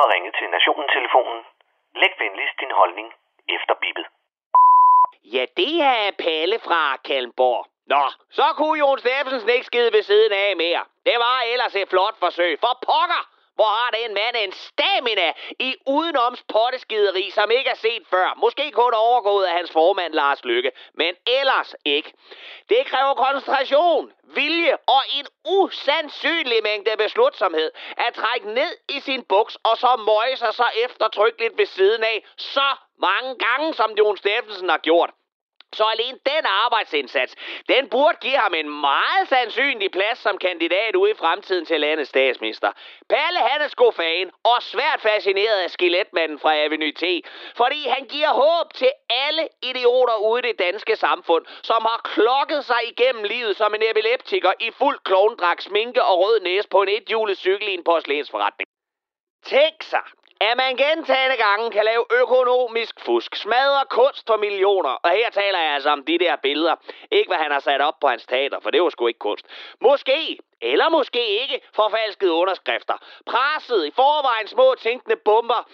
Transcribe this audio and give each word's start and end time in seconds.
har 0.00 0.08
ringet 0.14 0.34
til 0.38 0.48
Nationen-telefonen. 0.56 1.40
Læg 2.00 2.12
venligst 2.22 2.56
din 2.62 2.72
holdning 2.80 3.08
efter 3.56 3.74
bippet. 3.82 4.06
Ja, 5.34 5.44
det 5.56 5.74
er 5.82 6.10
Palle 6.24 6.58
fra 6.66 6.96
Kalmborg. 6.96 7.66
Nå, 7.86 8.04
så 8.30 8.46
kunne 8.56 8.78
Jon 8.78 8.98
Steffensen 8.98 9.50
ikke 9.50 9.66
skide 9.66 9.92
ved 9.92 10.02
siden 10.02 10.32
af 10.32 10.56
mere. 10.56 10.82
Det 11.06 11.16
var 11.24 11.36
ellers 11.52 11.74
et 11.76 11.88
flot 11.88 12.16
forsøg. 12.18 12.58
For 12.60 12.74
pokker! 12.86 13.22
Hvor 13.56 13.64
har 13.64 13.90
den 13.90 14.14
mand 14.14 14.36
en 14.36 14.52
stamina 14.52 15.32
i 15.58 15.76
udenoms 15.86 16.44
potteskideri, 16.52 17.30
som 17.30 17.50
ikke 17.50 17.70
er 17.70 17.80
set 17.86 18.02
før. 18.10 18.34
Måske 18.36 18.70
kun 18.70 18.94
overgået 18.94 19.44
af 19.44 19.52
hans 19.52 19.72
formand 19.72 20.12
Lars 20.14 20.44
Lykke, 20.44 20.70
men 20.94 21.14
ellers 21.26 21.74
ikke. 21.84 22.12
Det 22.68 22.86
kræver 22.86 23.14
koncentration, 23.14 24.12
vilje 24.22 24.76
og 24.86 25.02
en 25.18 25.26
usandsynlig 25.44 26.60
mængde 26.62 26.96
beslutsomhed 26.98 27.70
at 27.96 28.14
trække 28.14 28.50
ned 28.54 28.72
i 28.88 29.00
sin 29.00 29.22
buks 29.24 29.56
og 29.64 29.76
så 29.76 29.96
møje 29.96 30.36
sig 30.36 30.54
så 30.54 30.66
eftertrykkeligt 30.84 31.58
ved 31.58 31.66
siden 31.66 32.04
af 32.04 32.24
så 32.36 32.76
mange 32.98 33.38
gange, 33.38 33.74
som 33.74 33.90
Jon 33.98 34.16
Steffensen 34.16 34.68
har 34.68 34.78
gjort. 34.78 35.10
Så 35.72 35.84
alene 35.84 36.18
den 36.26 36.46
arbejdsindsats, 36.46 37.34
den 37.68 37.88
burde 37.88 38.16
give 38.20 38.36
ham 38.36 38.54
en 38.54 38.80
meget 38.80 39.28
sandsynlig 39.28 39.90
plads 39.90 40.18
som 40.18 40.38
kandidat 40.38 40.96
ude 40.96 41.10
i 41.10 41.14
fremtiden 41.14 41.64
til 41.64 41.80
landets 41.80 42.08
statsminister. 42.08 42.72
Palle 43.08 43.38
han 43.38 43.60
er 43.60 43.92
fan 43.96 44.30
og 44.44 44.62
svært 44.62 45.00
fascineret 45.00 45.60
af 45.60 45.70
skeletmanden 45.70 46.38
fra 46.38 46.56
Avenue 46.56 46.92
T, 46.92 47.04
fordi 47.56 47.88
han 47.88 48.04
giver 48.04 48.28
håb 48.28 48.74
til 48.74 48.92
alle 49.10 49.48
idioter 49.62 50.16
ude 50.16 50.38
i 50.38 50.48
det 50.52 50.58
danske 50.58 50.96
samfund, 50.96 51.44
som 51.62 51.82
har 51.82 52.00
klokket 52.04 52.64
sig 52.64 52.80
igennem 52.90 53.24
livet 53.24 53.56
som 53.56 53.74
en 53.74 53.82
epileptiker 53.90 54.52
i 54.60 54.70
fuld 54.70 54.98
klovndragt, 55.04 55.62
sminke 55.62 56.02
og 56.02 56.18
rød 56.18 56.40
næse 56.40 56.68
på 56.68 56.82
en 56.82 56.88
ethjulet 56.88 57.38
cykel 57.38 57.68
i 57.68 57.74
en 57.74 57.84
porcelænsforretning. 57.84 58.68
Tænk 59.44 59.82
sig, 59.82 60.02
at 60.40 60.56
man 60.56 60.76
gentagende 60.76 61.36
gange 61.36 61.70
kan 61.70 61.84
lave 61.84 62.04
økonomisk 62.22 63.00
fusk, 63.00 63.36
smadre 63.36 63.84
kunst 63.90 64.26
for 64.26 64.36
millioner. 64.36 64.90
Og 64.90 65.10
her 65.10 65.30
taler 65.30 65.58
jeg 65.58 65.74
altså 65.74 65.90
om 65.90 66.04
de 66.04 66.18
der 66.18 66.36
billeder. 66.36 66.76
Ikke 67.10 67.28
hvad 67.28 67.38
han 67.38 67.52
har 67.52 67.60
sat 67.60 67.80
op 67.80 68.00
på 68.00 68.08
hans 68.08 68.26
teater, 68.26 68.60
for 68.60 68.70
det 68.70 68.82
var 68.82 68.88
sgu 68.88 69.06
ikke 69.06 69.18
kunst. 69.18 69.46
Måske, 69.80 70.38
eller 70.60 70.88
måske 70.88 71.40
ikke, 71.42 71.60
forfalskede 71.74 72.32
underskrifter. 72.32 72.94
Presset 73.26 73.86
i 73.86 73.90
forvejen 73.90 74.48
små 74.48 74.74
tænkende 74.78 75.16
bomber 75.16 75.68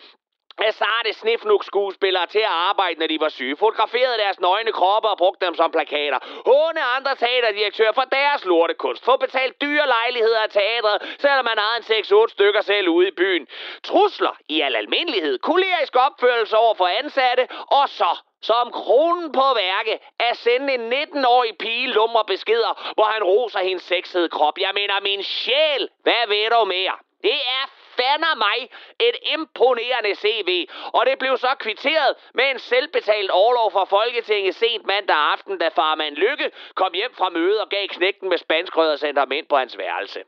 af 0.58 0.74
sarte 0.74 1.12
snifnuk 1.12 1.64
skuespillere 1.64 2.26
til 2.26 2.38
at 2.38 2.54
arbejde, 2.70 3.00
når 3.00 3.06
de 3.06 3.20
var 3.20 3.28
syge. 3.28 3.56
Fotograferede 3.56 4.18
deres 4.18 4.40
nøgne 4.40 4.72
kroppe 4.72 5.08
og 5.08 5.18
brugte 5.18 5.46
dem 5.46 5.54
som 5.54 5.70
plakater. 5.70 6.18
Håne 6.46 6.82
andre 6.96 7.14
teaterdirektører 7.16 7.92
for 7.92 8.06
deres 8.12 8.44
lortekunst. 8.44 9.04
Få 9.04 9.16
betalt 9.16 9.60
dyre 9.60 9.86
lejligheder 9.86 10.40
af 10.40 10.50
teatret, 10.50 11.16
selvom 11.18 11.44
man 11.44 11.58
ejede 11.58 11.84
en 11.98 12.04
6-8 12.04 12.28
stykker 12.28 12.60
selv 12.60 12.88
ude 12.88 13.08
i 13.08 13.10
byen. 13.10 13.46
Trusler 13.84 14.36
i 14.48 14.60
al 14.60 14.76
almindelighed. 14.76 15.38
Kolerisk 15.38 15.96
opførelse 15.96 16.56
over 16.56 16.74
for 16.74 16.86
ansatte. 16.86 17.48
Og 17.70 17.88
så 17.88 18.18
som 18.42 18.72
kronen 18.72 19.32
på 19.32 19.46
værke 19.54 19.98
at 20.18 20.36
sende 20.36 20.74
en 20.74 20.92
19-årig 20.92 21.58
pige 21.58 21.86
lummer 21.86 22.22
beskeder, 22.22 22.92
hvor 22.94 23.04
han 23.04 23.22
roser 23.22 23.58
hendes 23.58 23.82
sexede 23.82 24.28
krop. 24.28 24.58
Jeg 24.58 24.70
mener, 24.74 25.00
min 25.00 25.22
sjæl, 25.22 25.88
hvad 26.02 26.28
ved 26.28 26.50
du 26.50 26.64
mere? 26.64 26.96
Det 27.22 27.38
er 27.58 27.64
fander 27.96 28.34
mig 28.34 28.58
et 29.00 29.16
imponerende 29.34 30.14
CV. 30.14 30.68
Og 30.94 31.06
det 31.06 31.18
blev 31.18 31.36
så 31.36 31.54
kvitteret 31.58 32.16
med 32.34 32.50
en 32.50 32.58
selvbetalt 32.58 33.30
overlov 33.30 33.72
fra 33.72 33.84
Folketinget 33.84 34.54
sent 34.54 34.86
mandag 34.86 35.16
aften, 35.16 35.58
da 35.58 35.68
farmand 35.68 36.16
Lykke 36.16 36.50
kom 36.74 36.92
hjem 36.94 37.14
fra 37.14 37.28
mødet 37.28 37.60
og 37.60 37.68
gav 37.68 37.88
knægten 37.88 38.28
med 38.28 38.38
spanskrød 38.38 38.92
og 38.92 38.98
sendte 38.98 39.20
ham 39.20 39.32
ind 39.32 39.46
på 39.46 39.56
hans 39.56 39.78
værelse. 39.78 40.22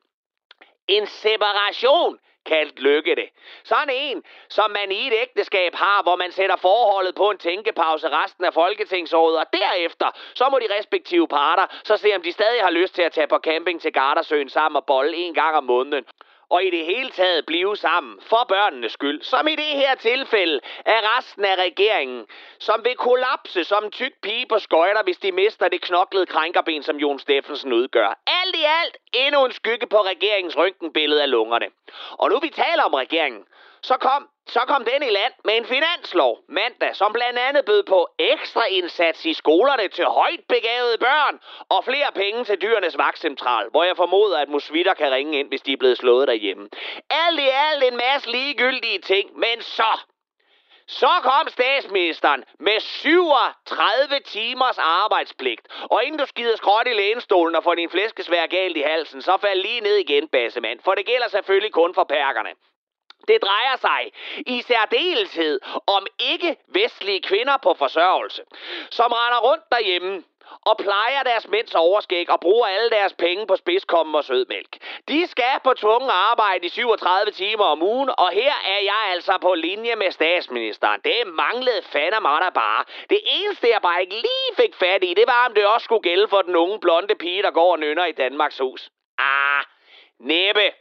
En 0.88 1.06
separation 1.06 2.18
kaldt 2.46 2.80
lykke 2.80 3.14
det. 3.14 3.28
Sådan 3.64 3.94
en, 3.94 4.24
som 4.48 4.70
man 4.70 4.92
i 4.92 5.06
et 5.06 5.12
ægteskab 5.12 5.74
har, 5.74 6.02
hvor 6.02 6.16
man 6.16 6.32
sætter 6.32 6.56
forholdet 6.56 7.14
på 7.14 7.30
en 7.30 7.38
tænkepause 7.38 8.08
resten 8.08 8.44
af 8.44 8.54
folketingsåret, 8.54 9.38
og 9.38 9.46
derefter, 9.52 10.10
så 10.34 10.48
må 10.48 10.58
de 10.58 10.78
respektive 10.78 11.28
parter 11.28 11.66
så 11.84 11.96
se, 11.96 12.14
om 12.14 12.22
de 12.22 12.32
stadig 12.32 12.62
har 12.62 12.70
lyst 12.70 12.94
til 12.94 13.02
at 13.02 13.12
tage 13.12 13.26
på 13.26 13.38
camping 13.38 13.80
til 13.80 13.92
Gardasøen 13.92 14.48
sammen 14.48 14.76
og 14.76 14.86
bolle 14.86 15.16
en 15.16 15.34
gang 15.34 15.56
om 15.56 15.64
måneden 15.64 16.04
og 16.50 16.64
i 16.64 16.70
det 16.70 16.84
hele 16.84 17.10
taget 17.10 17.46
blive 17.46 17.76
sammen 17.76 18.20
for 18.20 18.44
børnenes 18.48 18.92
skyld, 18.92 19.22
som 19.22 19.48
i 19.48 19.56
det 19.56 19.64
her 19.64 19.94
tilfælde 19.94 20.60
er 20.86 21.16
resten 21.18 21.44
af 21.44 21.56
regeringen, 21.56 22.26
som 22.58 22.84
vil 22.84 22.96
kollapse 22.96 23.64
som 23.64 23.84
en 23.84 23.90
tyk 23.90 24.12
pige 24.22 24.46
på 24.46 24.58
skøjter, 24.58 25.02
hvis 25.02 25.16
de 25.16 25.32
mister 25.32 25.68
det 25.68 25.80
knoklede 25.80 26.26
krænkerben, 26.26 26.82
som 26.82 26.96
Jon 26.96 27.18
Steffensen 27.18 27.72
udgør. 27.72 28.18
Alt 28.26 28.56
i 28.56 28.64
alt 28.82 28.96
endnu 29.12 29.44
en 29.44 29.52
skygge 29.52 29.86
på 29.86 29.96
regeringens 29.96 30.56
røntgenbillede 30.56 31.22
af 31.22 31.30
lungerne. 31.30 31.66
Og 32.10 32.30
nu 32.30 32.38
vi 32.38 32.48
taler 32.48 32.82
om 32.82 32.94
regeringen, 32.94 33.44
så 33.88 33.96
kom, 33.96 34.28
så 34.46 34.60
kom 34.60 34.84
den 34.84 35.02
i 35.02 35.10
land 35.10 35.32
med 35.44 35.56
en 35.56 35.66
finanslov 35.66 36.38
mandag, 36.48 36.96
som 36.96 37.12
blandt 37.12 37.38
andet 37.38 37.64
bød 37.64 37.82
på 37.82 38.08
ekstra 38.18 38.64
indsats 38.64 39.24
i 39.24 39.32
skolerne 39.32 39.88
til 39.88 40.04
højt 40.04 40.40
begavede 40.48 40.98
børn 40.98 41.40
og 41.68 41.84
flere 41.84 42.10
penge 42.14 42.44
til 42.44 42.62
dyrenes 42.62 42.98
vagtcentral, 42.98 43.68
hvor 43.70 43.84
jeg 43.84 43.96
formoder, 43.96 44.38
at 44.38 44.48
musvitter 44.48 44.94
kan 44.94 45.12
ringe 45.12 45.38
ind, 45.38 45.48
hvis 45.48 45.62
de 45.62 45.72
er 45.72 45.76
blevet 45.76 45.98
slået 45.98 46.28
derhjemme. 46.28 46.68
Alt 47.10 47.40
i 47.40 47.48
alt 47.48 47.84
en 47.84 47.96
masse 47.96 48.30
ligegyldige 48.30 48.98
ting, 48.98 49.38
men 49.38 49.62
så 49.62 49.92
så 50.86 51.10
kom 51.22 51.48
statsministeren 51.48 52.44
med 52.60 52.80
37 52.80 54.20
timers 54.24 54.78
arbejdspligt. 54.78 55.68
Og 55.90 56.04
inden 56.04 56.18
du 56.18 56.26
skider 56.26 56.56
skråt 56.56 56.86
i 56.86 56.92
lænestolen 56.92 57.56
og 57.56 57.64
får 57.64 57.74
din 57.74 57.90
flæskesvær 57.90 58.46
galt 58.46 58.76
i 58.76 58.80
halsen, 58.80 59.22
så 59.22 59.36
fald 59.40 59.62
lige 59.62 59.80
ned 59.80 59.96
igen, 59.96 60.28
bassemand. 60.28 60.80
For 60.84 60.94
det 60.94 61.06
gælder 61.06 61.28
selvfølgelig 61.28 61.72
kun 61.72 61.94
for 61.94 62.04
perkerne. 62.04 62.50
Det 63.28 63.38
drejer 63.42 63.76
sig 63.76 64.12
i 64.46 64.62
særdeleshed 64.62 65.60
om 65.86 66.06
ikke-vestlige 66.18 67.22
kvinder 67.22 67.56
på 67.62 67.74
forsørgelse, 67.74 68.42
som 68.90 69.12
render 69.12 69.38
rundt 69.38 69.64
derhjemme 69.72 70.22
og 70.66 70.76
plejer 70.78 71.22
deres 71.22 71.48
mænds 71.48 71.74
overskæg 71.74 72.30
og 72.30 72.40
bruger 72.40 72.66
alle 72.66 72.90
deres 72.90 73.12
penge 73.12 73.46
på 73.46 73.56
spidskommen 73.56 74.14
og 74.14 74.24
sødmælk. 74.24 74.76
De 75.08 75.26
skal 75.26 75.60
på 75.64 75.74
tvungen 75.74 76.10
arbejde 76.10 76.66
i 76.66 76.68
37 76.68 77.30
timer 77.30 77.64
om 77.64 77.82
ugen, 77.82 78.10
og 78.18 78.30
her 78.30 78.54
er 78.64 78.80
jeg 78.82 79.02
altså 79.12 79.38
på 79.42 79.54
linje 79.54 79.96
med 79.96 80.10
statsministeren. 80.10 81.00
Det 81.04 81.26
manglede 81.26 81.82
fandme 81.82 82.20
mig 82.20 82.40
der 82.40 82.50
bare. 82.50 82.84
Det 83.10 83.20
eneste, 83.24 83.68
jeg 83.68 83.82
bare 83.82 84.00
ikke 84.00 84.14
lige 84.14 84.50
fik 84.56 84.74
fat 84.74 85.04
i, 85.04 85.14
det 85.14 85.24
var, 85.26 85.46
om 85.46 85.54
det 85.54 85.66
også 85.66 85.84
skulle 85.84 86.02
gælde 86.02 86.28
for 86.28 86.42
den 86.42 86.56
unge 86.56 86.80
blonde 86.80 87.14
pige, 87.14 87.42
der 87.42 87.50
går 87.50 87.72
og 87.72 87.78
nynner 87.78 88.04
i 88.04 88.12
Danmarks 88.12 88.58
hus. 88.58 88.90
Ah, 89.18 89.64
Næppe. 90.20 90.72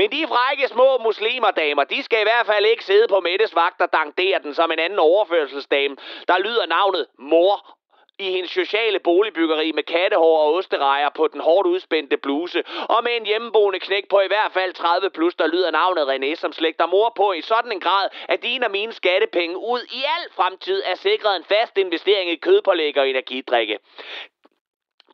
Men 0.00 0.12
de 0.12 0.26
frække 0.28 0.68
små 0.68 0.98
muslimerdamer, 0.98 1.84
de 1.84 2.02
skal 2.02 2.20
i 2.20 2.28
hvert 2.30 2.46
fald 2.46 2.66
ikke 2.66 2.84
sidde 2.84 3.08
på 3.08 3.20
Mettes 3.20 3.54
vagt 3.54 3.80
og 3.80 3.92
dankdere 3.92 4.38
den 4.42 4.54
som 4.54 4.72
en 4.72 4.78
anden 4.78 4.98
overførselsdame, 4.98 5.96
der 6.28 6.38
lyder 6.38 6.66
navnet 6.66 7.06
mor 7.18 7.76
i 8.18 8.30
hendes 8.30 8.50
sociale 8.50 8.98
boligbyggeri 8.98 9.72
med 9.72 9.82
kattehår 9.82 10.38
og 10.44 10.54
osterejer 10.54 11.08
på 11.08 11.28
den 11.32 11.40
hårdt 11.40 11.66
udspændte 11.66 12.16
bluse, 12.16 12.62
og 12.88 13.04
med 13.04 13.12
en 13.16 13.26
hjemmeboende 13.26 13.80
knæk 13.80 14.08
på 14.08 14.20
i 14.20 14.26
hvert 14.26 14.52
fald 14.52 14.72
30 14.72 15.10
plus, 15.10 15.34
der 15.34 15.46
lyder 15.46 15.70
navnet 15.70 16.04
René, 16.08 16.34
som 16.34 16.52
slægter 16.52 16.86
mor 16.86 17.12
på 17.16 17.32
i 17.32 17.40
sådan 17.40 17.72
en 17.72 17.80
grad, 17.80 18.08
at 18.28 18.42
dine 18.42 18.66
og 18.66 18.70
mine 18.70 18.92
skattepenge 18.92 19.56
ud 19.58 19.80
i 19.92 20.02
al 20.16 20.32
fremtid 20.32 20.82
er 20.86 20.94
sikret 20.94 21.36
en 21.36 21.44
fast 21.44 21.78
investering 21.78 22.30
i 22.30 22.36
kødpålæg 22.36 22.98
og 22.98 23.08
energidrikke. 23.08 23.78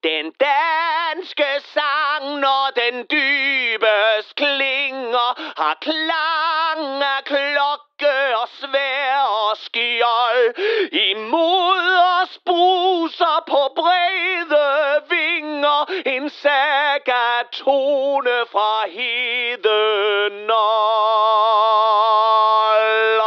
Den 0.02 0.32
danske 0.40 1.60
sang, 1.74 2.40
når 2.40 2.70
den 2.76 3.06
dybest 3.10 4.36
klinger, 4.36 5.60
har 5.62 5.76
klang 5.80 7.02
af 7.02 7.24
klokke 7.24 8.36
og 8.40 8.48
svær 8.48 9.20
og 9.20 9.56
skjold. 9.56 10.54
Imod 10.92 11.98
os 12.20 12.38
bruser 12.46 13.44
på 13.48 13.72
brede 13.76 15.02
vinger 15.10 15.84
en 16.06 16.30
saga 16.30 17.42
tone 17.52 18.46
fra 18.52 18.88
heden. 18.88 20.50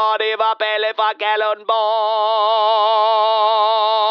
Og 0.03 0.19
det 0.19 0.39
var 0.39 0.55
Balle 0.59 0.93
fra 0.95 1.13
Gallenborg. 1.19 4.08